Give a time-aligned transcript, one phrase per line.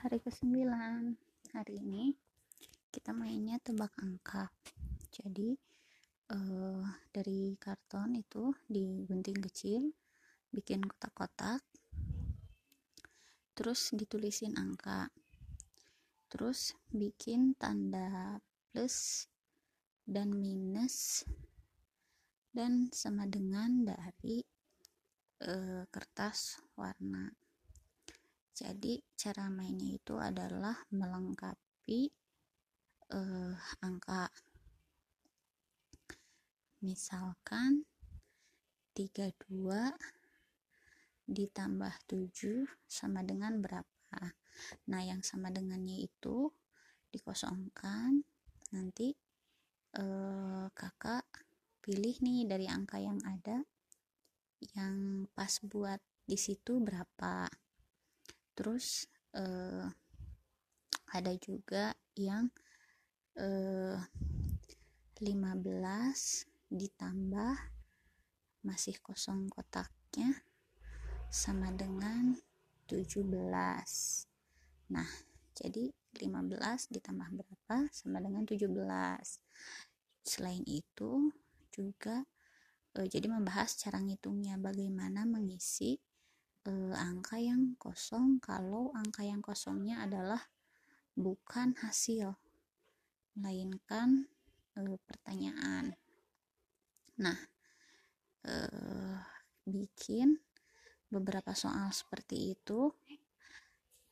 [0.00, 0.64] hari ke-9
[1.52, 2.16] hari ini
[2.88, 4.48] kita mainnya tebak angka.
[5.12, 5.52] Jadi
[6.32, 9.92] uh, dari karton itu digunting kecil
[10.56, 11.60] bikin kotak-kotak
[13.52, 15.12] terus ditulisin angka.
[16.32, 18.40] Terus bikin tanda
[18.72, 19.28] plus
[20.08, 21.28] dan minus
[22.56, 24.40] dan sama dengan dari
[25.44, 27.49] uh, kertas warna
[28.60, 32.12] jadi cara mainnya itu adalah melengkapi
[33.08, 34.28] uh, angka.
[36.84, 37.88] Misalkan
[38.92, 39.32] 32
[41.24, 44.36] ditambah 7 sama dengan berapa?
[44.92, 46.52] Nah yang sama dengannya itu
[47.08, 48.20] dikosongkan
[48.76, 49.16] nanti
[49.96, 51.24] uh, kakak
[51.80, 53.64] pilih nih dari angka yang ada
[54.76, 57.48] yang pas buat di situ berapa
[58.60, 59.88] terus uh,
[61.16, 62.52] ada juga yang
[63.40, 65.32] uh, eh, 15
[66.68, 67.56] ditambah
[68.60, 70.44] masih kosong kotaknya
[71.32, 72.36] sama dengan
[72.84, 73.32] 17
[74.92, 75.08] nah
[75.56, 77.76] jadi 15 ditambah berapa?
[77.92, 78.72] Sama dengan 17
[80.24, 81.32] selain itu
[81.68, 82.24] juga
[82.96, 86.00] e, jadi membahas cara ngitungnya bagaimana mengisi
[86.66, 90.40] e, angka yang kosong kalau angka yang kosongnya adalah
[91.16, 92.36] bukan hasil
[93.36, 94.28] melainkan
[94.76, 95.96] e, pertanyaan.
[97.20, 97.38] Nah
[98.44, 98.54] e,
[99.64, 100.36] bikin
[101.10, 102.92] beberapa soal seperti itu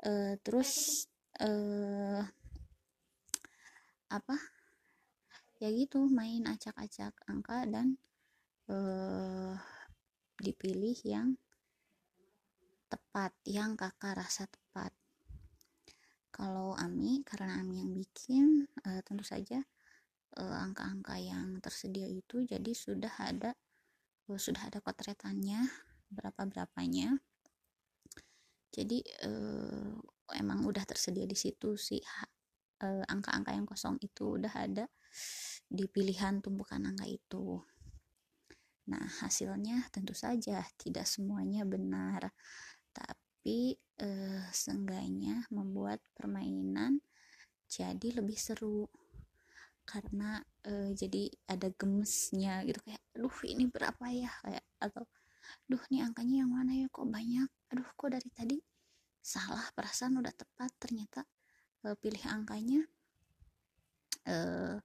[0.00, 1.04] e, terus
[1.36, 1.50] e,
[4.10, 4.36] apa?
[5.60, 8.00] Ya gitu main acak-acak angka dan
[8.64, 8.76] e,
[10.40, 11.36] dipilih yang
[12.90, 14.90] tepat yang kakak rasa tepat.
[16.34, 19.62] Kalau Ami karena Ami yang bikin uh, tentu saja
[20.38, 23.54] eh, angka-angka uh, yang tersedia itu jadi sudah ada
[24.30, 25.68] uh, sudah ada kotretannya
[26.08, 27.18] berapa berapanya
[28.70, 29.98] jadi uh,
[30.38, 32.00] emang udah tersedia di situ sih
[32.80, 34.86] angka-angka uh, yang kosong itu udah ada
[35.66, 37.58] di pilihan tumpukan angka itu.
[38.90, 42.30] Nah hasilnya tentu saja tidak semuanya benar
[42.94, 47.00] tapi eh, seenggaknya membuat permainan
[47.70, 48.86] jadi lebih seru.
[49.86, 54.30] Karena eh, jadi ada gemesnya gitu kayak aduh ini berapa ya?
[54.42, 55.04] Kayak atau
[55.66, 56.86] duh nih angkanya yang mana ya?
[56.92, 57.48] Kok banyak?
[57.74, 58.58] Aduh kok dari tadi
[59.20, 61.20] salah perasaan udah tepat ternyata
[61.86, 62.80] eh, pilih angkanya
[64.28, 64.76] eh,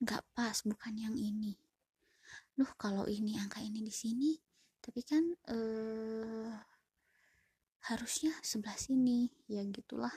[0.00, 1.56] nggak pas bukan yang ini.
[2.56, 4.32] Duh kalau ini angka ini di sini
[4.80, 6.75] tapi kan eh
[7.86, 10.12] harusnya sebelah sini ya gitulah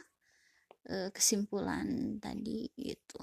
[0.86, 3.22] e, kesimpulan tadi gitu.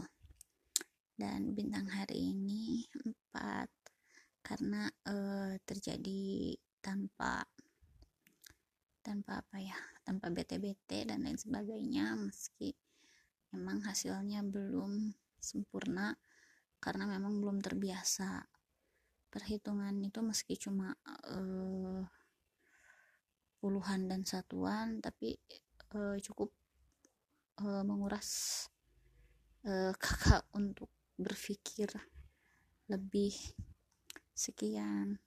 [1.16, 3.70] Dan bintang hari ini empat
[4.44, 5.16] karena e,
[5.66, 7.42] terjadi tanpa
[9.02, 12.74] tanpa apa ya tanpa bete-bete dan lain sebagainya meski
[13.54, 16.18] memang hasilnya belum sempurna
[16.82, 18.46] karena memang belum terbiasa.
[19.26, 22.00] Perhitungan itu meski cuma uh,
[23.66, 25.34] puluhan dan satuan tapi
[25.98, 26.54] uh, cukup
[27.66, 28.62] uh, menguras
[29.66, 30.86] uh, kakak untuk
[31.18, 31.90] berpikir
[32.86, 33.34] lebih
[34.30, 35.18] sekian